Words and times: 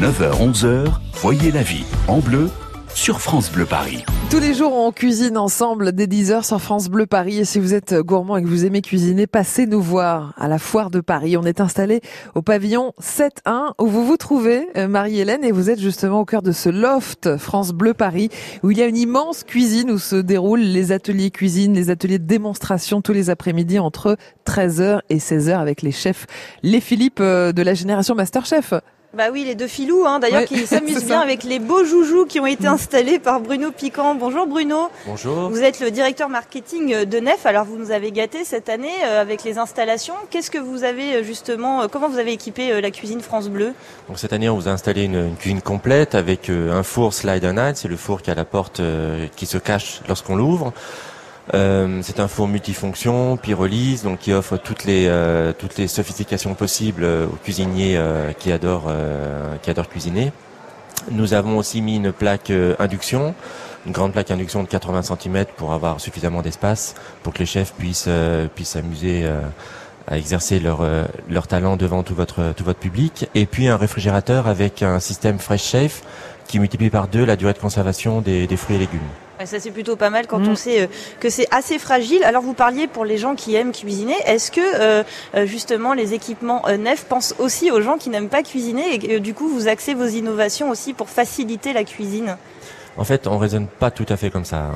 9h-11h, 0.00 0.86
Voyez 1.16 1.52
la 1.52 1.60
vie 1.60 1.84
en 2.08 2.20
bleu 2.20 2.48
sur 2.94 3.20
France 3.20 3.52
Bleu 3.52 3.66
Paris. 3.66 4.02
Tous 4.30 4.40
les 4.40 4.54
jours, 4.54 4.72
on 4.72 4.92
cuisine 4.92 5.36
ensemble 5.36 5.92
dès 5.92 6.06
10h 6.06 6.42
sur 6.42 6.58
France 6.58 6.88
Bleu 6.88 7.04
Paris. 7.04 7.38
Et 7.38 7.44
si 7.44 7.58
vous 7.58 7.74
êtes 7.74 7.94
gourmand 7.94 8.38
et 8.38 8.42
que 8.42 8.48
vous 8.48 8.64
aimez 8.64 8.80
cuisiner, 8.80 9.26
passez 9.26 9.66
nous 9.66 9.82
voir 9.82 10.32
à 10.38 10.48
la 10.48 10.58
foire 10.58 10.88
de 10.88 11.00
Paris. 11.00 11.36
On 11.36 11.44
est 11.44 11.60
installé 11.60 12.00
au 12.34 12.40
pavillon 12.40 12.94
7-1 12.98 13.74
où 13.78 13.88
vous 13.88 14.06
vous 14.06 14.16
trouvez, 14.16 14.68
euh, 14.78 14.88
Marie-Hélène, 14.88 15.44
et 15.44 15.52
vous 15.52 15.68
êtes 15.68 15.80
justement 15.80 16.20
au 16.20 16.24
cœur 16.24 16.40
de 16.40 16.52
ce 16.52 16.70
loft 16.70 17.36
France 17.36 17.72
Bleu 17.72 17.92
Paris 17.92 18.30
où 18.62 18.70
il 18.70 18.78
y 18.78 18.82
a 18.82 18.86
une 18.86 18.96
immense 18.96 19.44
cuisine 19.44 19.90
où 19.90 19.98
se 19.98 20.16
déroulent 20.16 20.60
les 20.60 20.92
ateliers 20.92 21.30
cuisine, 21.30 21.74
les 21.74 21.90
ateliers 21.90 22.18
de 22.18 22.26
démonstration 22.26 23.02
tous 23.02 23.12
les 23.12 23.28
après-midi 23.28 23.78
entre 23.78 24.16
13h 24.46 25.00
et 25.10 25.18
16h 25.18 25.58
avec 25.58 25.82
les 25.82 25.92
chefs, 25.92 26.26
les 26.62 26.80
Philippe 26.80 27.20
euh, 27.20 27.52
de 27.52 27.60
la 27.60 27.74
génération 27.74 28.14
Masterchef. 28.14 28.72
Bah 29.12 29.24
oui, 29.32 29.42
les 29.44 29.56
deux 29.56 29.66
filous, 29.66 30.06
hein, 30.06 30.20
d'ailleurs, 30.20 30.44
qui 30.44 30.66
s'amusent 30.68 31.04
bien 31.04 31.18
avec 31.18 31.42
les 31.42 31.58
beaux 31.58 31.84
joujoux 31.84 32.26
qui 32.26 32.38
ont 32.38 32.46
été 32.46 32.68
installés 32.68 33.18
par 33.18 33.40
Bruno 33.40 33.72
Piquant. 33.72 34.14
Bonjour 34.14 34.46
Bruno. 34.46 34.88
Bonjour. 35.04 35.50
Vous 35.50 35.62
êtes 35.62 35.80
le 35.80 35.90
directeur 35.90 36.28
marketing 36.28 37.04
de 37.04 37.18
Nef. 37.18 37.44
Alors 37.44 37.64
vous 37.64 37.76
nous 37.76 37.90
avez 37.90 38.12
gâté 38.12 38.44
cette 38.44 38.68
année 38.68 38.94
euh, 39.04 39.20
avec 39.20 39.42
les 39.42 39.58
installations. 39.58 40.14
Qu'est-ce 40.30 40.52
que 40.52 40.58
vous 40.58 40.84
avez 40.84 41.16
euh, 41.16 41.22
justement, 41.24 41.82
euh, 41.82 41.86
comment 41.90 42.08
vous 42.08 42.20
avez 42.20 42.32
équipé 42.32 42.80
la 42.80 42.90
cuisine 42.92 43.20
France 43.20 43.48
Bleu? 43.48 43.72
Donc 44.06 44.20
cette 44.20 44.32
année, 44.32 44.48
on 44.48 44.54
vous 44.54 44.68
a 44.68 44.70
installé 44.70 45.02
une, 45.02 45.16
une 45.16 45.36
cuisine 45.36 45.60
complète 45.60 46.14
avec 46.14 46.48
un 46.48 46.84
four 46.84 47.12
slide 47.12 47.44
on 47.44 47.54
night. 47.54 47.78
C'est 47.78 47.88
le 47.88 47.96
four 47.96 48.22
qui 48.22 48.30
a 48.30 48.36
la 48.36 48.44
porte 48.44 48.80
qui 49.34 49.46
se 49.46 49.58
cache 49.58 50.02
lorsqu'on 50.06 50.36
l'ouvre. 50.36 50.72
Euh, 51.54 52.00
c'est 52.02 52.20
un 52.20 52.28
four 52.28 52.48
multifonction, 52.48 53.36
pyrolyse, 53.36 54.02
donc 54.04 54.20
qui 54.20 54.32
offre 54.32 54.56
toutes 54.56 54.84
les 54.84 55.06
euh, 55.08 55.52
toutes 55.56 55.76
les 55.78 55.88
sophistications 55.88 56.54
possibles 56.54 57.04
aux 57.04 57.36
cuisiniers 57.42 57.96
euh, 57.96 58.32
qui 58.32 58.52
adorent 58.52 58.92
qui 59.62 59.70
adorent 59.70 59.88
cuisiner. 59.88 60.32
Nous 61.10 61.34
avons 61.34 61.56
aussi 61.56 61.80
mis 61.80 61.96
une 61.96 62.12
plaque 62.12 62.52
induction, 62.78 63.34
une 63.86 63.92
grande 63.92 64.12
plaque 64.12 64.30
induction 64.30 64.62
de 64.62 64.68
80 64.68 65.02
cm 65.02 65.46
pour 65.56 65.72
avoir 65.72 65.98
suffisamment 66.00 66.42
d'espace 66.42 66.94
pour 67.22 67.32
que 67.32 67.38
les 67.38 67.46
chefs 67.46 67.72
puissent 67.72 68.08
puissent 68.54 68.70
s'amuser 68.70 69.26
à 70.06 70.18
exercer 70.18 70.60
leur 70.60 70.86
leur 71.28 71.46
talent 71.46 71.76
devant 71.76 72.02
tout 72.02 72.14
votre 72.14 72.52
tout 72.54 72.64
votre 72.64 72.78
public. 72.78 73.28
Et 73.34 73.46
puis 73.46 73.68
un 73.68 73.78
réfrigérateur 73.78 74.46
avec 74.46 74.82
un 74.82 75.00
système 75.00 75.38
Fresh 75.38 75.62
Safe 75.62 76.02
qui 76.46 76.58
multiplie 76.58 76.90
par 76.90 77.08
deux 77.08 77.24
la 77.24 77.36
durée 77.36 77.54
de 77.54 77.58
conservation 77.58 78.20
des 78.20 78.56
fruits 78.56 78.76
et 78.76 78.80
légumes. 78.80 79.00
Ça 79.46 79.58
c'est 79.58 79.70
plutôt 79.70 79.96
pas 79.96 80.10
mal 80.10 80.26
quand 80.26 80.40
on 80.46 80.52
mm. 80.52 80.56
sait 80.56 80.82
euh, 80.82 80.86
que 81.18 81.30
c'est 81.30 81.46
assez 81.50 81.78
fragile. 81.78 82.22
Alors 82.24 82.42
vous 82.42 82.52
parliez 82.52 82.86
pour 82.86 83.04
les 83.04 83.16
gens 83.16 83.34
qui 83.34 83.54
aiment 83.54 83.72
cuisiner. 83.72 84.14
Est-ce 84.26 84.50
que 84.50 84.60
euh, 84.60 85.02
euh, 85.34 85.46
justement 85.46 85.94
les 85.94 86.12
équipements 86.12 86.62
neufs 86.78 87.06
pensent 87.06 87.34
aussi 87.38 87.70
aux 87.70 87.80
gens 87.80 87.96
qui 87.96 88.10
n'aiment 88.10 88.28
pas 88.28 88.42
cuisiner 88.42 88.94
et 89.02 89.20
du 89.20 89.32
coup 89.32 89.48
vous 89.48 89.68
axez 89.68 89.94
vos 89.94 90.06
innovations 90.06 90.68
aussi 90.68 90.92
pour 90.92 91.08
faciliter 91.08 91.72
la 91.72 91.84
cuisine? 91.84 92.36
En 92.96 93.04
fait, 93.04 93.26
on 93.26 93.38
raisonne 93.38 93.66
pas 93.66 93.90
tout 93.90 94.04
à 94.08 94.16
fait 94.16 94.30
comme 94.30 94.44
ça. 94.44 94.66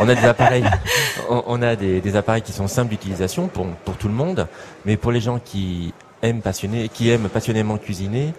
On, 0.00 0.08
a 0.08 0.14
des 0.14 0.24
appareils, 0.24 0.64
on, 1.28 1.62
a 1.62 1.76
des, 1.76 2.16
appareils 2.16 2.42
qui 2.42 2.52
sont 2.52 2.66
simples 2.66 2.88
d'utilisation 2.88 3.46
pour, 3.46 3.66
pour 3.84 3.96
tout 3.96 4.08
le 4.08 4.14
monde, 4.14 4.48
mais 4.86 4.96
pour 4.96 5.12
les 5.12 5.20
gens 5.20 5.38
qui 5.38 5.92
aiment 6.22 6.40
passionner, 6.40 6.88
qui 6.88 7.10
aiment 7.10 7.28
passionnément 7.28 7.76
cuisiner, 7.76 8.32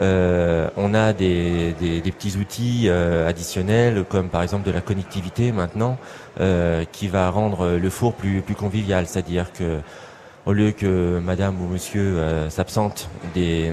euh, 0.00 0.68
on 0.76 0.92
a 0.94 1.12
des, 1.12 1.74
petits 2.04 2.36
outils 2.36 2.86
euh, 2.86 3.28
additionnels 3.28 4.04
comme 4.08 4.28
par 4.28 4.42
exemple 4.42 4.66
de 4.66 4.72
la 4.72 4.80
connectivité 4.80 5.52
maintenant 5.52 5.98
euh, 6.40 6.84
qui 6.90 7.06
va 7.06 7.30
rendre 7.30 7.76
le 7.76 7.90
four 7.90 8.14
plus, 8.14 8.40
plus 8.40 8.54
convivial, 8.54 9.06
c'est-à-dire 9.06 9.52
que 9.52 9.80
au 10.46 10.52
lieu 10.52 10.72
que 10.72 11.20
madame 11.20 11.60
ou 11.62 11.68
monsieur 11.68 12.18
s'absente 12.50 13.08
des, 13.34 13.72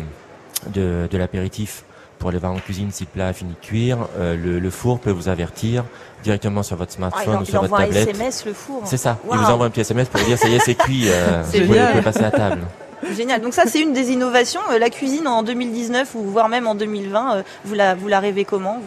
de, 0.73 1.17
l'apéritif 1.17 1.83
pour 2.17 2.29
aller 2.29 2.37
voir 2.37 2.53
en 2.53 2.59
cuisine 2.59 2.91
si 2.91 3.03
le 3.03 3.09
plat 3.09 3.27
a 3.27 3.33
fini 3.33 3.53
de 3.53 3.65
cuire, 3.65 3.97
le, 4.17 4.69
four 4.69 4.99
peut 4.99 5.11
vous 5.11 5.27
avertir 5.27 5.83
directement 6.23 6.63
sur 6.63 6.77
votre 6.77 6.93
smartphone 6.93 7.35
ah, 7.39 7.41
ou 7.41 7.45
sur 7.45 7.61
votre 7.61 7.75
tablette. 7.75 8.07
Un 8.07 8.11
SMS 8.11 8.45
le 8.45 8.53
four. 8.53 8.83
C'est 8.85 8.95
ça. 8.95 9.17
Il 9.29 9.37
vous 9.37 9.45
envoie 9.45 9.65
un 9.65 9.69
petit 9.69 9.81
SMS 9.81 10.07
pour 10.07 10.21
vous 10.21 10.27
dire 10.27 10.37
ça 10.37 10.47
y 10.47 10.55
est 10.55 10.59
c'est 10.59 10.75
cuit, 10.75 11.07
vous 11.53 11.65
pouvez 11.65 12.01
passer 12.01 12.23
à 12.23 12.31
table. 12.31 12.61
Génial. 13.09 13.41
Donc 13.41 13.53
ça, 13.53 13.63
c'est 13.65 13.81
une 13.81 13.93
des 13.93 14.11
innovations. 14.11 14.61
Euh, 14.71 14.79
la 14.79 14.89
cuisine 14.89 15.27
en 15.27 15.43
2019 15.43 16.15
ou 16.15 16.23
voire 16.23 16.49
même 16.49 16.67
en 16.67 16.75
2020, 16.75 17.35
euh, 17.35 17.43
vous 17.65 17.73
la, 17.73 17.95
vous 17.95 18.07
la 18.07 18.19
rêvez 18.19 18.45
comment 18.45 18.81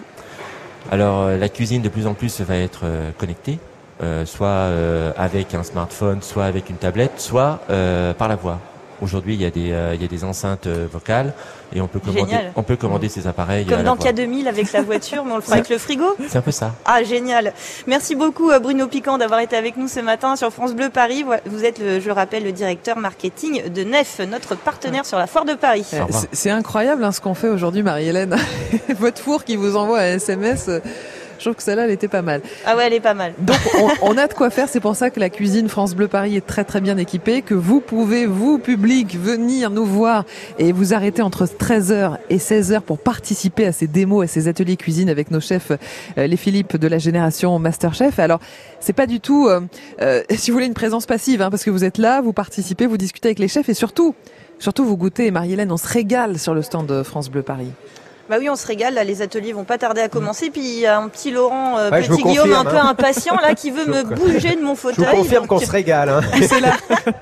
Alors 0.91 1.23
euh, 1.23 1.37
la 1.37 1.49
cuisine 1.49 1.83
de 1.83 1.89
plus 1.89 2.07
en 2.07 2.15
plus 2.15 2.41
va 2.41 2.57
être 2.57 2.85
connectée, 3.19 3.59
soit 4.27 4.69
avec 5.17 5.55
un 5.55 5.63
smartphone, 5.63 6.21
soit 6.21 6.45
avec 6.45 6.69
une 6.69 6.77
tablette, 6.77 7.19
soit 7.21 7.61
par 8.19 8.29
la 8.29 8.37
voix. 8.37 8.61
Aujourd'hui, 9.01 9.35
il 9.35 9.43
y 9.43 9.47
a 9.47 9.51
des 9.51 9.75
il 9.95 10.03
y 10.03 10.05
a 10.05 10.09
des 10.09 10.25
enceintes 10.25 10.67
vocales 10.67 11.33
et 11.75 11.81
on 11.81 11.89
peut 11.89 12.01
commander 12.01 12.37
on 12.57 12.63
peut 12.63 12.77
commander 12.77 13.09
ces 13.09 13.27
appareils 13.27 13.67
comme 13.67 13.83
dans 13.83 13.97
K2000 13.97 14.47
avec 14.47 14.73
la 14.73 14.83
voiture, 14.83 15.25
mais 15.25 15.33
on 15.33 15.37
le 15.37 15.43
fera 15.43 15.55
avec 15.57 15.69
le 15.69 15.79
frigo. 15.79 16.17
C'est 16.29 16.39
un 16.39 16.43
peu 16.43 16.53
ça. 16.53 16.73
Ah 16.85 17.03
génial. 17.03 17.53
Merci 17.87 18.15
beaucoup 18.15 18.51
Bruno 18.61 18.87
Piquant 18.87 19.19
d'avoir 19.19 19.41
été 19.41 19.57
avec 19.57 19.77
nous 19.77 19.89
ce 19.89 20.01
matin 20.01 20.37
sur 20.37 20.53
France 20.53 20.75
Bleu 20.75 20.91
Paris. 20.91 21.25
Vous 21.47 21.65
êtes 21.65 21.79
le, 21.79 22.01
je 22.01 22.07
le 22.07 22.13
rappelle 22.13 22.45
le 22.45 22.53
directeur 22.53 22.99
marketing 22.99 23.71
de 23.71 23.83
Nef, 23.83 24.21
notre 24.21 24.55
partenaire 24.57 25.07
sur 25.07 25.19
la 25.19 25.27
foire 25.27 25.45
de 25.45 25.55
Paris. 25.55 25.87
C'est 26.33 26.51
incroyable 26.51 27.05
hein, 27.05 27.13
ce 27.13 27.21
qu'on 27.21 27.35
fait 27.35 27.49
aujourd'hui 27.49 27.83
Marie-Hélène. 27.83 28.37
Votre 28.99 29.21
four 29.21 29.45
qui 29.45 29.57
vous 29.57 29.77
envoie 29.77 30.01
un 30.01 30.15
SMS 30.15 30.71
je 31.39 31.45
trouve 31.45 31.55
que 31.55 31.63
celle-là, 31.63 31.85
elle 31.85 31.91
était 31.91 32.09
pas 32.09 32.23
mal. 32.23 32.41
Ah 32.67 32.77
ouais, 32.77 32.87
elle 32.87 32.93
est 32.93 33.01
pas 33.01 33.15
mal. 33.15 33.35
Donc, 33.39 33.57
on, 34.03 34.17
a 34.17 34.27
de 34.27 34.35
quoi 34.35 34.51
faire. 34.51 34.69
C'est 34.69 34.81
pour 34.81 34.97
ça 34.97 35.11
que 35.11 35.21
la 35.21 35.31
cuisine 35.31 35.69
France 35.69 35.95
Bleu 35.95 36.09
Paris 36.09 36.37
est 36.37 36.47
très 36.47 36.65
très 36.65 36.81
bien 36.81 36.97
équipée, 36.97 37.43
que 37.43 37.55
vous 37.55 37.81
pouvez, 37.81 38.27
vous, 38.27 38.59
public, 38.59 39.17
venir 39.19 39.71
nous 39.71 39.85
voir 39.85 40.25
et 40.59 40.73
vous 40.73 40.95
arrêter 40.95 41.23
entre 41.23 41.47
13h 41.47 42.19
et 42.31 42.39
16h 42.39 42.81
pour 42.81 42.99
participer 42.99 43.67
à 43.67 43.73
ces 43.73 43.87
démos 43.87 44.25
et 44.25 44.29
ces 44.29 44.49
ateliers 44.49 44.77
cuisine 44.77 45.09
avec 45.09 45.31
nos 45.31 45.41
chefs, 45.41 45.73
euh, 46.19 46.27
les 46.27 46.37
Philippe 46.37 46.77
de 46.77 46.89
la 46.89 46.99
génération 46.99 47.59
Masterchef. 47.59 48.19
Alors, 48.19 48.41
c'est 48.81 48.93
pas 48.93 49.07
du 49.07 49.21
tout, 49.21 49.49
euh, 49.49 49.61
euh, 50.01 50.23
si 50.37 50.51
vous 50.51 50.57
voulez, 50.57 50.67
une 50.67 50.75
présence 50.75 51.07
passive, 51.07 51.43
hein, 51.43 51.51
parce 51.51 51.65
que 51.65 51.71
vous 51.71 51.85
êtes 51.85 51.99
là, 51.99 52.21
vous 52.21 52.33
participez, 52.33 52.87
vous 52.87 52.97
discutez 52.97 53.29
avec 53.29 53.39
les 53.39 53.49
chefs 53.49 53.69
et 53.69 53.75
surtout, 53.75 54.15
surtout 54.59 54.85
vous 54.85 54.97
goûtez. 54.97 55.31
Marie-Hélène, 55.31 55.73
on 55.73 55.77
se 55.77 55.89
régale 55.89 56.39
sur 56.39 56.55
le 56.55 56.63
stand 56.63 56.87
de 56.87 57.03
France 57.03 57.31
Bleu 57.31 57.43
Paris. 57.43 57.71
Bah 58.29 58.37
oui, 58.39 58.49
on 58.49 58.57
se 58.57 58.67
régale. 58.67 58.95
Là, 58.95 59.05
les 59.05 59.21
ateliers 59.21 59.53
vont 59.53 59.65
pas 59.65 59.77
tarder 59.77 60.01
à 60.01 60.09
commencer. 60.09 60.51
Puis 60.51 60.63
il 60.63 60.79
y 60.81 60.87
a 60.87 60.99
un 60.99 61.09
petit 61.09 61.31
Laurent, 61.31 61.79
euh, 61.79 61.91
petit 61.91 62.23
Guillaume, 62.23 62.53
un 62.53 62.65
peu 62.65 62.77
hein. 62.77 62.89
impatient 62.89 63.37
là, 63.37 63.55
qui 63.55 63.71
veut 63.73 63.85
me 63.87 64.03
bouger 64.03 64.57
de 64.57 64.63
mon 64.63 64.75
fauteuil. 64.75 65.05
Je 65.11 65.17
confirme 65.17 65.47
qu'on 65.47 65.59
se 65.59 65.71
régale. 65.71 66.09
Hein. 66.09 66.21
C'est 66.49 66.61
là. 66.61 66.73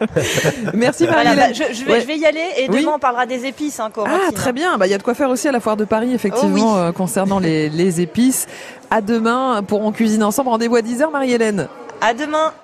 Merci 0.75 1.07
Marie. 1.07 1.37
Bah, 1.37 1.53
je, 1.53 1.75
je, 1.75 1.85
vais, 1.85 2.01
je, 2.01 2.07
vais, 2.07 2.17
y 2.17 2.27
aller 2.27 2.47
et 2.57 2.69
demain 2.69 2.93
on 2.97 2.99
parlera 2.99 3.27
des 3.27 3.47
épices 3.47 3.81
encore. 3.81 4.07
Hein, 4.07 4.21
ah 4.29 4.33
très 4.33 4.53
bien. 4.53 4.77
Bah 4.79 4.87
il 4.87 4.91
y 4.91 4.95
a 4.95 4.99
de 4.99 5.03
quoi 5.03 5.15
faire 5.15 5.31
aussi 5.31 5.49
à 5.49 5.53
la 5.53 5.61
foire 5.61 5.77
de 5.77 5.85
Paris 5.85 6.13
effectivement 6.15 6.75
oh 6.75 6.79
euh, 6.79 6.93
concernant 6.93 7.41
les, 7.41 7.69
les 7.69 8.01
épices. 8.01 8.47
À 8.91 9.01
demain 9.01 9.63
pour 9.67 9.81
On 9.83 9.91
cuisine 9.91 10.23
ensemble. 10.23 10.51
Rendez-vous 10.51 10.77
à 10.77 10.83
10h 10.83 11.11
Marie-Hélène. 11.11 11.69
À 12.01 12.15
demain. 12.15 12.53